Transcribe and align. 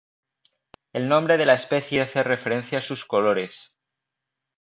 El 0.93 1.07
nombre 1.07 1.37
de 1.37 1.45
la 1.45 1.53
especie 1.53 2.01
hace 2.01 2.23
referencia 2.23 2.79
a 2.79 2.81
sus 2.81 3.05
colores. 3.05 3.77